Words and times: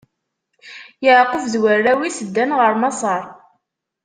Yeɛqub 1.05 1.43
d 1.53 1.55
warraw-is 1.61 2.17
ddan 2.27 2.51
ɣer 2.59 2.73
Maseṛ. 2.81 3.23